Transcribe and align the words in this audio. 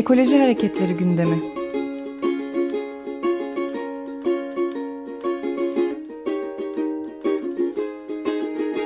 Ekoloji 0.00 0.38
Hareketleri 0.38 0.94
gündemi. 0.94 1.38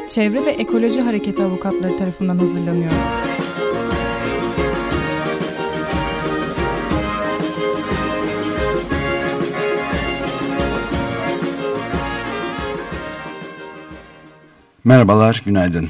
Çevre 0.09 0.45
ve 0.47 0.51
Ekoloji 0.51 1.01
Hareketi 1.01 1.43
avukatları 1.43 1.97
tarafından 1.97 2.39
hazırlanıyor. 2.39 2.91
Merhabalar, 14.85 15.43
günaydın. 15.47 15.89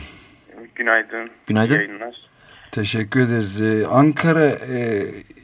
Günaydın. 0.74 1.30
Günaydın. 1.46 1.74
Yayınlar. 1.74 2.33
Teşekkür 2.74 3.20
ederiz. 3.20 3.60
Ee, 3.62 3.86
Ankara 3.86 4.46
e, 4.76 4.80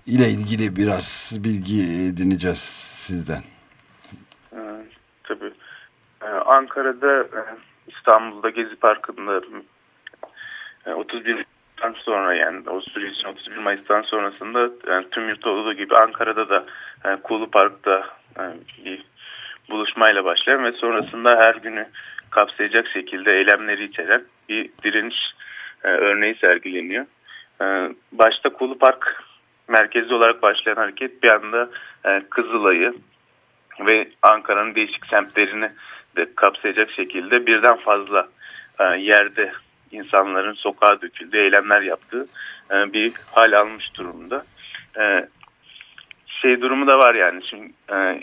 ile 0.06 0.28
ilgili 0.28 0.76
biraz 0.76 1.38
bilgi 1.44 1.82
edineceğiz 1.82 2.58
sizden. 3.06 3.42
Ee, 4.52 4.58
tabii. 5.24 5.52
Ee, 6.22 6.26
Ankara'da 6.26 7.20
e, 7.20 7.40
İstanbul'da 7.86 8.50
Gezi 8.50 8.76
Parkı'nda 8.76 9.40
e, 10.86 10.92
31 10.92 11.32
Mayıs'tan 11.34 11.94
sonra 12.04 12.34
yani 12.34 12.70
o 12.70 12.80
sürecin 12.80 13.28
31 13.28 13.56
Mayıs'tan 13.56 14.02
sonrasında 14.02 14.70
yani 14.88 15.06
tüm 15.10 15.28
yurt 15.28 15.46
olduğu 15.46 15.72
gibi 15.72 15.96
Ankara'da 15.96 16.48
da 16.48 16.66
e, 17.04 17.16
Kulu 17.16 17.50
Park'ta 17.50 18.06
e, 18.38 18.42
bir 18.84 19.04
buluşmayla 19.70 20.24
başlayan 20.24 20.64
ve 20.64 20.72
sonrasında 20.72 21.36
her 21.36 21.54
günü 21.54 21.88
kapsayacak 22.30 22.88
şekilde 22.88 23.32
eylemleri 23.32 23.84
içeren 23.84 24.24
bir 24.48 24.70
direniş 24.84 25.34
e, 25.84 25.88
örneği 25.88 26.34
sergileniyor. 26.34 27.06
E, 27.62 27.94
başta 28.12 28.48
Kulu 28.48 28.78
Park 28.78 29.22
merkezi 29.68 30.14
olarak 30.14 30.42
başlayan 30.42 30.76
hareket 30.76 31.22
bir 31.22 31.30
anda 31.30 31.70
e, 32.04 32.22
Kızılay'ı 32.30 32.94
ve 33.86 34.08
Ankara'nın 34.22 34.74
değişik 34.74 35.06
semtlerini 35.06 35.70
de 36.16 36.34
kapsayacak 36.34 36.90
şekilde 36.90 37.46
birden 37.46 37.76
fazla 37.76 38.28
e, 38.78 38.98
yerde 38.98 39.52
insanların 39.90 40.54
sokağa 40.54 41.02
döküldüğü, 41.02 41.38
eylemler 41.38 41.82
yaptığı 41.82 42.26
e, 42.70 42.92
bir 42.92 43.12
hal 43.34 43.52
almış 43.52 43.94
durumda. 43.94 44.44
Şey 46.26 46.60
durumu 46.60 46.86
da 46.86 46.98
var 46.98 47.14
yani 47.14 47.42
şimdi 47.50 47.72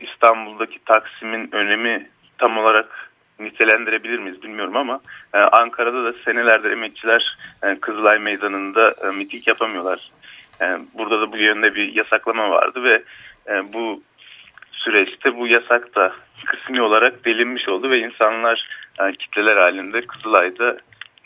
İstanbul'daki 0.02 0.80
Taksim'in 0.86 1.50
önemi 1.52 2.10
tam 2.38 2.58
olarak 2.58 3.07
nitelendirebilir 3.40 4.20
miyiz 4.20 4.44
bilmiyorum 4.44 4.78
ama 4.78 5.00
e, 5.34 5.38
Ankara'da 5.38 6.04
da 6.04 6.14
senelerdir 6.26 6.72
emekçiler 6.72 7.38
e, 7.64 7.80
Kızılay 7.80 8.20
Meydanı'nda 8.20 8.96
e, 9.04 9.12
miting 9.12 9.48
yapamıyorlar. 9.48 10.12
E, 10.62 10.66
burada 10.94 11.22
da 11.22 11.32
bu 11.32 11.38
yönde 11.38 11.76
bir 11.76 11.96
yasaklama 11.96 12.50
vardı 12.50 12.84
ve 12.84 13.04
e, 13.48 13.74
bu 13.74 14.04
süreçte 14.72 15.38
bu 15.38 15.48
yasak 15.48 15.96
da 15.96 16.14
kısmi 16.46 16.82
olarak 16.82 17.26
delinmiş 17.26 17.70
oldu 17.70 17.90
ve 17.90 18.00
insanlar 18.00 18.70
e, 19.00 19.12
kitleler 19.12 19.58
halinde 19.58 20.02
Kızılay'da 20.02 20.78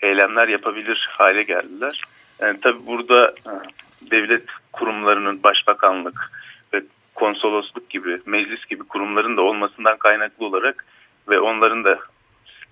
eylemler 0.01 0.47
yapabilir 0.47 1.09
hale 1.11 1.43
geldiler. 1.43 2.01
E, 2.41 2.53
tabii 2.61 2.85
burada 2.87 3.27
e, 3.27 3.53
devlet 4.11 4.43
kurumlarının 4.73 5.43
başbakanlık 5.43 6.31
ve 6.73 6.81
konsolosluk 7.15 7.89
gibi 7.89 8.19
meclis 8.25 8.65
gibi 8.65 8.83
kurumların 8.83 9.37
da 9.37 9.41
olmasından 9.41 9.97
kaynaklı 9.97 10.45
olarak 10.45 10.85
ve 11.29 11.39
onların 11.39 11.83
da 11.83 11.99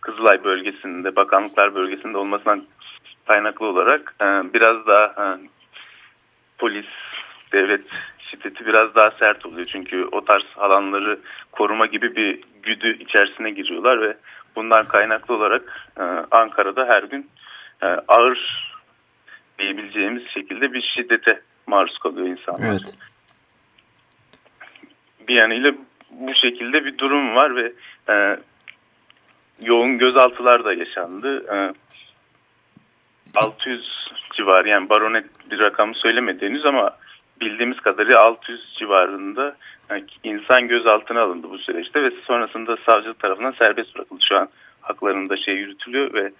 Kızılay 0.01 0.43
bölgesinde, 0.43 1.15
bakanlıklar 1.15 1.75
bölgesinde 1.75 2.17
olmasından 2.17 2.63
kaynaklı 3.27 3.65
olarak 3.65 4.15
e, 4.21 4.25
biraz 4.53 4.87
daha 4.87 5.05
e, 5.05 5.25
polis, 6.57 6.85
devlet 7.51 7.85
şiddeti 8.19 8.65
biraz 8.65 8.95
daha 8.95 9.11
sert 9.11 9.45
oluyor. 9.45 9.65
Çünkü 9.65 10.05
o 10.11 10.25
tarz 10.25 10.43
alanları 10.57 11.19
koruma 11.51 11.85
gibi 11.85 12.15
bir 12.15 12.39
güdü 12.63 12.97
içerisine 12.99 13.51
giriyorlar 13.51 14.01
ve 14.01 14.17
bundan 14.55 14.85
kaynaklı 14.85 15.35
olarak 15.35 15.89
e, 15.97 16.03
Ankara'da 16.31 16.85
her 16.85 17.03
gün 17.03 17.29
e, 17.81 17.85
ağır 17.85 18.69
diyebileceğimiz 19.59 20.23
şekilde 20.27 20.73
bir 20.73 20.81
şiddete 20.81 21.41
maruz 21.67 21.97
kalıyor 21.97 22.27
insanlar. 22.27 22.69
Evet. 22.69 22.93
Bir 25.27 25.35
yanıyla 25.35 25.71
bu 26.11 26.33
şekilde 26.33 26.85
bir 26.85 26.97
durum 26.97 27.35
var 27.35 27.55
ve 27.55 27.73
e, 28.09 28.39
yoğun 29.61 29.97
gözaltılar 29.97 30.65
da 30.65 30.73
yaşandı. 30.73 31.45
E, 31.55 31.73
600 33.35 34.09
civarı 34.33 34.69
yani 34.69 34.89
baronet 34.89 35.25
bir 35.51 35.59
rakamı 35.59 35.95
söylemedi 35.95 36.61
ama 36.65 36.97
bildiğimiz 37.41 37.79
kadarıyla 37.79 38.19
600 38.19 38.75
civarında 38.79 39.55
yani 39.89 40.03
insan 40.23 40.67
gözaltına 40.67 41.21
alındı 41.21 41.47
bu 41.49 41.57
süreçte 41.57 42.03
ve 42.03 42.11
sonrasında 42.27 42.77
savcı 42.85 43.13
tarafından 43.13 43.51
serbest 43.51 43.95
bırakıldı. 43.95 44.23
Şu 44.29 44.37
an 44.37 44.49
haklarında 44.81 45.37
şey 45.37 45.55
yürütülüyor 45.55 46.13
ve 46.13 46.31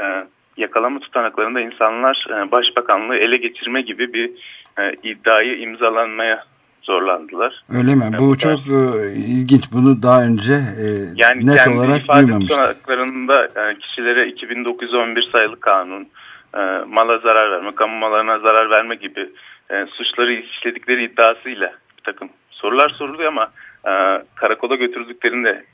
e, 0.00 0.26
yakalama 0.56 1.00
tutanaklarında 1.00 1.60
insanlar 1.60 2.26
e, 2.30 2.52
başbakanlığı 2.52 3.16
ele 3.16 3.36
geçirme 3.36 3.82
gibi 3.82 4.12
bir 4.12 4.30
e, 4.78 4.92
iddiayı 5.02 5.58
imzalanmaya 5.58 6.44
zorlandılar. 6.82 7.62
Öyle 7.74 7.94
mi? 7.94 8.04
Bu 8.18 8.28
evet, 8.28 8.40
çok 8.40 8.58
e, 8.58 9.12
ilginç. 9.12 9.72
Bunu 9.72 10.02
daha 10.02 10.24
önce 10.24 10.52
e, 10.52 10.86
yani 11.16 11.46
net 11.46 11.68
olarak 11.68 12.08
duymamıştım. 12.08 12.38
tutanaklarında 12.38 13.48
yani 13.56 13.78
kişilere 13.78 14.28
2911 14.28 15.28
sayılı 15.32 15.60
kanun, 15.60 16.08
e, 16.54 16.60
mala 16.86 17.18
zarar 17.18 17.50
verme, 17.50 17.74
kamu 17.74 17.98
mallarına 17.98 18.38
zarar 18.38 18.70
verme 18.70 18.94
gibi 18.94 19.30
e, 19.70 19.86
suçları 19.86 20.32
işledikleri 20.32 21.04
iddiasıyla 21.04 21.72
bir 21.98 22.02
takım 22.04 22.28
sorular 22.50 22.88
soruluyor 22.88 23.32
ama 23.32 23.50
e, 23.86 24.22
karakola 24.34 24.74
götürdüklerinde 24.74 25.64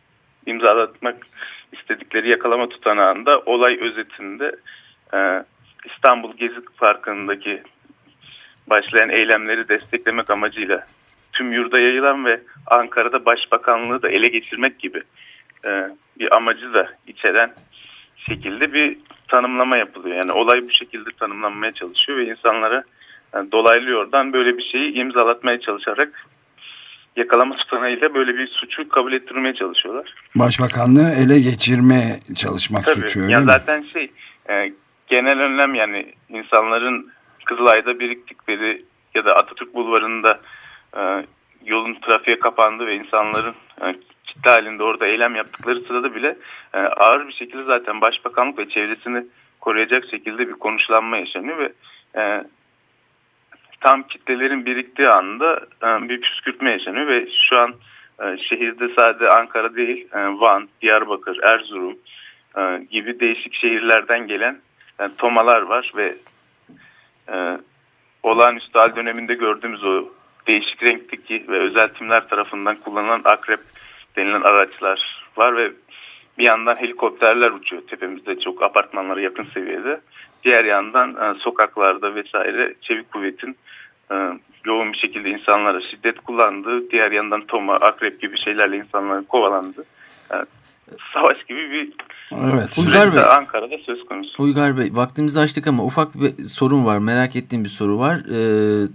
imzalatmak 0.47 1.17
istedikleri 1.73 2.29
yakalama 2.29 2.69
tutanağında 2.69 3.39
olay 3.47 3.79
özetinde 3.81 4.57
e, 5.15 5.45
İstanbul 5.85 6.37
Gezi 6.37 6.61
Parkı'ndaki 6.79 7.63
başlayan 8.67 9.11
eylemleri 9.11 9.69
desteklemek 9.69 10.31
amacıyla 10.31 10.87
tüm 11.33 11.53
yurda 11.53 11.79
yayılan 11.79 12.25
ve 12.25 12.41
Ankara'da 12.67 13.25
başbakanlığı 13.25 14.03
da 14.03 14.09
ele 14.09 14.29
geçirmek 14.29 14.79
gibi 14.79 15.03
e, 15.65 15.71
bir 16.19 16.37
amacı 16.37 16.75
da 16.75 16.89
içeren 17.07 17.53
şekilde 18.17 18.73
bir 18.73 18.97
tanımlama 19.29 19.77
yapılıyor. 19.77 20.17
Yani 20.17 20.33
olay 20.33 20.63
bu 20.63 20.71
şekilde 20.71 21.11
tanımlanmaya 21.21 21.73
çalışıyor 21.73 22.19
ve 22.19 22.27
insanlara 22.27 22.85
yani 23.35 23.53
dolaylı 23.53 23.91
yoldan 23.91 24.33
böyle 24.33 24.59
bir 24.59 24.63
şeyi 24.73 24.93
imzalatmaya 24.93 25.61
çalışarak 25.61 26.27
yakalama 27.17 27.57
tutanağıyla 27.57 28.15
böyle 28.15 28.39
bir 28.39 28.47
suçu 28.47 28.89
kabul 28.89 29.13
ettirmeye 29.13 29.55
çalışıyorlar. 29.55 30.15
Başbakanlığı 30.37 31.11
ele 31.11 31.41
geçirmeye 31.41 32.21
çalışmak 32.37 32.85
Tabii, 32.85 32.95
suçu 32.95 33.21
öyle 33.21 33.33
ya 33.33 33.39
mi? 33.39 33.45
Zaten 33.45 33.85
şey 33.93 34.11
e, 34.51 34.73
genel 35.07 35.39
önlem 35.39 35.75
yani 35.75 36.13
insanların 36.29 37.11
Kızılay'da 37.45 38.01
biriktikleri 38.01 38.85
ya 39.15 39.25
da 39.25 39.35
Atatürk 39.35 39.75
Bulvarı'nda 39.75 40.41
e, 40.97 41.27
yolun 41.65 41.95
trafiğe 41.95 42.39
kapandı 42.39 42.87
ve 42.87 42.95
insanların 42.95 43.55
e, 43.83 43.95
kitle 44.25 44.51
halinde 44.51 44.83
orada 44.83 45.07
eylem 45.07 45.35
yaptıkları 45.35 45.81
sırada 45.81 46.15
bile 46.15 46.37
e, 46.75 46.79
ağır 46.79 47.29
bir 47.29 47.33
şekilde 47.33 47.65
zaten 47.65 48.01
başbakanlık 48.01 48.59
ve 48.59 48.69
çevresini 48.69 49.25
koruyacak 49.61 50.05
şekilde 50.11 50.49
bir 50.49 50.53
konuşlanma 50.53 51.17
yaşanıyor 51.17 51.59
ve 51.59 51.73
e, 52.21 52.45
tam 53.81 54.03
kitlelerin 54.03 54.67
biriktiği 54.67 55.09
anda 55.09 55.61
e, 55.83 56.09
bir 56.09 56.21
püskürtme 56.21 56.71
yaşanıyor 56.71 57.07
ve 57.07 57.29
şu 57.49 57.59
an 57.59 57.75
e, 58.23 58.39
şehirde 58.39 58.89
sadece 58.99 59.29
Ankara 59.29 59.75
değil 59.75 60.09
e, 60.13 60.19
Van, 60.19 60.69
Diyarbakır, 60.83 61.39
Erzurum 61.43 61.99
e, 62.57 62.85
gibi 62.91 63.21
değişik 63.21 63.55
şehirlerden 63.55 64.27
gelen 64.27 64.59
e, 65.01 65.09
tomalar 65.19 65.63
var 65.63 65.93
ve 65.97 66.15
e, 67.33 67.59
olağanüstü 68.23 68.79
hal 68.79 68.97
döneminde 68.97 69.35
gördüğümüz 69.35 69.85
o 69.85 70.05
değişik 70.47 70.83
renkteki 70.83 71.45
ve 71.49 71.59
özel 71.59 71.89
timler 71.89 72.29
tarafından 72.29 72.77
kullanılan 72.77 73.23
akrep 73.25 73.61
denilen 74.17 74.43
araçlar 74.43 75.27
var 75.37 75.57
ve 75.57 75.73
bir 76.39 76.47
yandan 76.47 76.77
helikopterler 76.77 77.51
uçuyor 77.51 77.83
tepemizde 77.83 78.41
çok 78.41 78.63
apartmanlara 78.63 79.21
yakın 79.21 79.45
seviyede. 79.45 80.01
Diğer 80.45 80.65
yandan 80.65 81.11
e, 81.11 81.39
sokaklarda 81.39 82.15
vesaire 82.15 82.75
çevik 82.81 83.13
kuvvetin 83.13 83.57
e, 84.11 84.15
yoğun 84.65 84.93
bir 84.93 84.99
şekilde 84.99 85.29
insanlara 85.29 85.81
şiddet 85.81 86.21
kullandığı, 86.21 86.91
diğer 86.91 87.13
yandan 87.13 87.41
toma, 87.47 87.75
akrep 87.75 88.21
gibi 88.21 88.39
şeylerle 88.39 88.77
insanların 88.77 89.25
kovalandı. 89.25 89.85
E, 90.33 90.37
savaş 91.15 91.45
gibi 91.49 91.71
bir 91.71 91.93
Evet. 92.33 92.79
Uygar 92.79 93.15
Bey, 93.15 93.23
Ankara'da 93.23 93.79
söz 93.87 94.05
konusu. 94.05 94.43
Uygar 94.43 94.79
Bey 94.79 94.91
vaktimizi 94.93 95.41
açtık 95.41 95.67
ama 95.67 95.85
ufak 95.85 96.15
bir 96.15 96.45
sorun 96.45 96.85
var. 96.85 96.99
Merak 96.99 97.37
ettiğim 97.37 97.65
bir 97.65 97.69
soru 97.69 97.99
var. 97.99 98.17
Ee, 98.17 98.87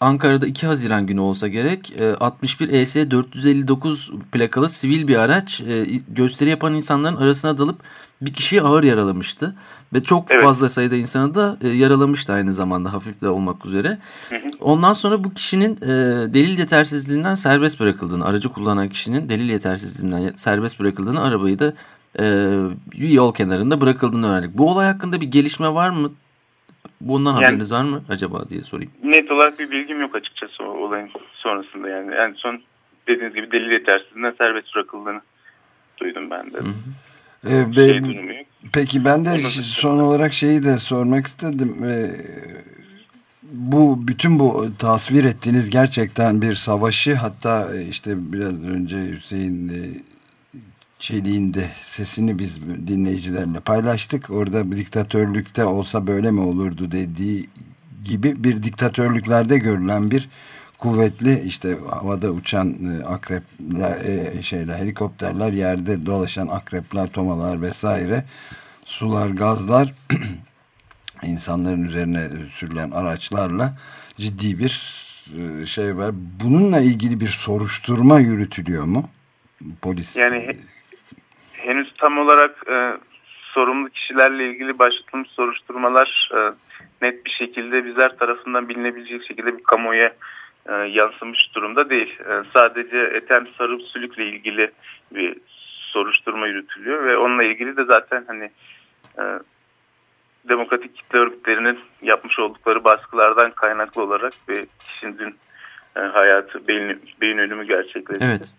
Ankara'da 0.00 0.46
2 0.46 0.66
Haziran 0.66 1.06
günü 1.06 1.20
olsa 1.20 1.48
gerek 1.48 1.92
61 2.20 2.68
ES 2.68 2.96
459 2.96 4.10
plakalı 4.32 4.68
sivil 4.68 5.08
bir 5.08 5.16
araç 5.16 5.60
e, 5.60 5.86
gösteri 6.08 6.50
yapan 6.50 6.74
insanların 6.74 7.16
arasına 7.16 7.58
dalıp 7.58 7.76
bir 8.20 8.32
kişiyi 8.32 8.62
ağır 8.62 8.84
yaralamıştı. 8.84 9.54
Ve 9.92 10.02
çok 10.02 10.30
evet. 10.30 10.44
fazla 10.44 10.68
sayıda 10.68 10.96
insanı 10.96 11.34
da 11.34 11.58
e, 11.62 11.68
yaralamıştı 11.68 12.32
aynı 12.32 12.54
zamanda 12.54 12.92
hafif 12.92 13.20
de 13.20 13.28
olmak 13.28 13.66
üzere. 13.66 13.98
Ondan 14.60 14.92
sonra 14.92 15.24
bu 15.24 15.34
kişinin 15.34 15.76
e, 15.76 15.86
delil 16.34 16.58
yetersizliğinden 16.58 17.34
serbest 17.34 17.80
bırakıldığını, 17.80 18.24
aracı 18.24 18.48
kullanan 18.48 18.88
kişinin 18.88 19.28
delil 19.28 19.48
yetersizliğinden 19.48 20.32
serbest 20.36 20.80
bırakıldığını, 20.80 21.22
arabayı 21.22 21.58
da 21.58 21.74
yol 22.96 23.34
kenarında 23.34 23.80
bırakıldığını 23.80 24.28
öğrendik. 24.28 24.58
Bu 24.58 24.70
olay 24.70 24.86
hakkında 24.86 25.20
bir 25.20 25.26
gelişme 25.26 25.74
var 25.74 25.90
mı? 25.90 26.10
Bundan 27.00 27.34
yani, 27.34 27.44
haberiniz 27.44 27.72
var 27.72 27.84
mı 27.84 28.04
acaba 28.08 28.48
diye 28.48 28.60
sorayım. 28.60 28.92
Net 29.02 29.30
olarak 29.30 29.58
bir 29.58 29.70
bilgim 29.70 30.00
yok 30.00 30.16
açıkçası 30.16 30.64
o 30.64 30.66
olayın 30.66 31.10
sonrasında 31.34 31.88
yani. 31.88 32.14
En 32.14 32.32
son 32.32 32.60
dediğiniz 33.08 33.34
gibi 33.34 33.52
delil 33.52 33.70
yetersizliğinden 33.70 34.34
serbest 34.38 34.74
bırakıldığını 34.74 35.20
duydum 35.98 36.30
ben 36.30 36.52
de. 36.52 36.58
Hı 36.58 36.62
hı. 36.62 36.72
Ee, 37.46 37.74
şey 37.74 38.02
peki 38.72 39.04
ben 39.04 39.24
de 39.24 39.38
son 39.62 39.98
olarak 39.98 40.32
şeyi 40.32 40.62
de 40.62 40.76
sormak 40.76 41.26
istedim. 41.26 41.84
Ee, 41.84 42.10
bu 43.42 44.08
bütün 44.08 44.38
bu 44.38 44.66
tasvir 44.78 45.24
ettiğiniz 45.24 45.70
gerçekten 45.70 46.42
bir 46.42 46.54
savaşı 46.54 47.14
hatta 47.14 47.76
işte 47.90 48.10
biraz 48.32 48.64
önce 48.64 48.96
Hüseyin 48.96 49.72
e, 51.04 51.06
Çelik'in 51.06 51.54
de 51.54 51.70
sesini 51.82 52.38
biz 52.38 52.60
dinleyicilerle 52.60 53.60
paylaştık. 53.60 54.30
Orada 54.30 54.70
bir 54.70 54.76
diktatörlükte 54.76 55.64
olsa 55.64 56.06
böyle 56.06 56.30
mi 56.30 56.40
olurdu 56.40 56.90
dediği 56.90 57.48
gibi 58.04 58.44
bir 58.44 58.62
diktatörlüklerde 58.62 59.58
görülen 59.58 60.10
bir 60.10 60.28
kuvvetli 60.78 61.40
işte 61.40 61.78
havada 61.90 62.30
uçan 62.30 62.98
e, 63.00 63.04
akrepler 63.04 64.04
e, 64.04 64.42
şeyler 64.42 64.78
helikopterler 64.78 65.52
yerde 65.52 66.06
dolaşan 66.06 66.48
akrepler 66.48 67.08
tomalar 67.08 67.62
vesaire 67.62 68.24
sular 68.86 69.28
gazlar 69.28 69.94
insanların 71.22 71.84
üzerine 71.84 72.28
sürülen 72.54 72.90
araçlarla 72.90 73.78
ciddi 74.18 74.58
bir 74.58 75.04
e, 75.38 75.66
şey 75.66 75.96
var. 75.96 76.14
Bununla 76.44 76.80
ilgili 76.80 77.20
bir 77.20 77.28
soruşturma 77.28 78.20
yürütülüyor 78.20 78.84
mu? 78.84 79.08
Polis 79.82 80.16
yani 80.16 80.56
tam 82.04 82.18
olarak 82.18 82.68
e, 82.68 82.96
sorumlu 83.54 83.88
kişilerle 83.88 84.50
ilgili 84.50 84.78
başlatılmış 84.78 85.28
soruşturmalar 85.28 86.30
e, 86.34 86.38
net 87.02 87.24
bir 87.24 87.30
şekilde 87.30 87.84
bizler 87.84 88.16
tarafından 88.16 88.68
bilinebilecek 88.68 89.26
şekilde 89.28 89.58
bir 89.58 89.62
kamuoya 89.62 90.12
e, 90.68 90.72
yansımış 90.72 91.54
durumda 91.54 91.90
değil. 91.90 92.20
E, 92.20 92.32
sadece 92.56 92.98
Ethem 92.98 93.46
Sarı 93.58 93.78
Sülük'le 93.78 94.18
ilgili 94.18 94.70
bir 95.14 95.36
soruşturma 95.92 96.46
yürütülüyor 96.46 97.04
ve 97.04 97.16
onunla 97.16 97.42
ilgili 97.44 97.76
de 97.76 97.84
zaten 97.84 98.24
hani 98.26 98.50
e, 99.18 99.22
demokratik 100.48 100.96
kitle 100.96 101.18
örgütlerinin 101.18 101.78
yapmış 102.02 102.38
oldukları 102.38 102.84
baskılardan 102.84 103.50
kaynaklı 103.50 104.02
olarak 104.02 104.32
bir 104.48 104.66
kişinin 104.86 105.34
e, 105.96 106.00
hayatı, 106.00 106.68
beyin, 106.68 107.02
beyin 107.20 107.38
ölümü 107.38 107.66
gerçekleşti. 107.66 108.24
Evet. 108.24 108.52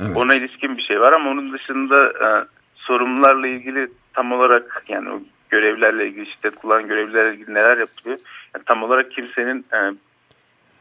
Evet. 0.00 0.16
Ona 0.16 0.34
ilişkin 0.34 0.76
bir 0.76 0.82
şey 0.82 1.00
var 1.00 1.12
ama 1.12 1.30
onun 1.30 1.52
dışında 1.52 2.06
e, 2.06 2.59
sorumlularla 2.90 3.46
ilgili 3.46 3.88
tam 4.14 4.32
olarak 4.32 4.84
yani 4.88 5.10
o 5.10 5.22
görevlerle 5.50 6.08
ilgili 6.08 6.30
şiddet 6.30 6.56
kullanan 6.56 6.88
görevlilerle 6.88 7.34
ilgili 7.34 7.54
neler 7.54 7.78
yapılıyor? 7.78 8.18
Yani 8.54 8.64
tam 8.66 8.82
olarak 8.82 9.10
kimsenin 9.12 9.66
e, 9.72 9.78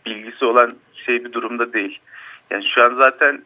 bilgisi 0.06 0.46
olan 0.46 0.76
şey 1.06 1.26
bir 1.26 1.32
durumda 1.34 1.74
değil. 1.74 2.00
Yani 2.50 2.64
şu 2.76 2.84
an 2.86 3.02
zaten 3.04 3.42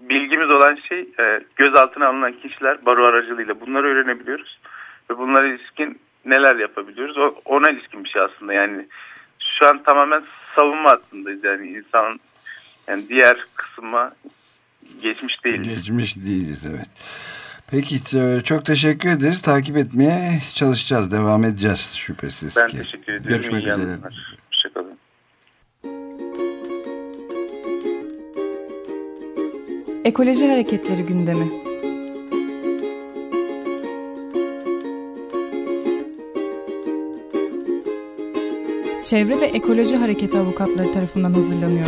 bilgimiz 0.00 0.50
olan 0.50 0.78
şey 0.88 1.00
e, 1.00 1.40
gözaltına 1.56 2.08
alınan 2.08 2.32
kişiler 2.32 2.86
baro 2.86 3.04
aracılığıyla 3.08 3.60
bunları 3.60 3.86
öğrenebiliyoruz. 3.86 4.58
Ve 5.10 5.18
bunlara 5.18 5.46
ilişkin 5.46 6.00
neler 6.24 6.56
yapabiliyoruz? 6.56 7.18
O, 7.18 7.34
ona 7.44 7.70
ilişkin 7.70 8.04
bir 8.04 8.08
şey 8.08 8.22
aslında 8.22 8.52
yani. 8.52 8.86
Şu 9.58 9.66
an 9.66 9.82
tamamen 9.82 10.22
savunma 10.56 10.90
hattındayız 10.90 11.44
yani 11.44 11.68
insan 11.68 12.20
yani 12.88 13.08
diğer 13.08 13.36
kısma 13.54 14.12
geçmiş 15.02 15.44
değiliz. 15.44 15.76
Geçmiş 15.76 16.16
değiliz 16.16 16.66
evet. 16.66 16.90
Peki 17.70 18.00
e, 18.18 18.40
çok 18.44 18.64
teşekkür 18.64 19.08
ederiz. 19.08 19.42
Takip 19.42 19.76
etmeye 19.76 20.42
çalışacağız. 20.54 21.12
Devam 21.12 21.44
edeceğiz 21.44 21.92
şüphesiz 21.94 22.56
ben 22.56 22.68
ki. 22.68 22.76
Ben 22.78 22.84
teşekkür 22.84 23.12
ederim. 23.12 23.28
Görüşmek 23.28 23.62
İyi 23.64 23.70
üzere. 23.72 23.98
Hoşçakalın. 24.50 24.98
Ekoloji 30.04 30.48
Hareketleri 30.48 31.02
gündemi. 31.02 31.46
Çevre 39.04 39.40
ve 39.40 39.46
Ekoloji 39.46 39.96
Hareketi 39.96 40.38
avukatları 40.38 40.92
tarafından 40.92 41.32
hazırlanıyor. 41.32 41.86